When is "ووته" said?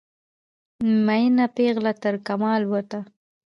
2.67-2.99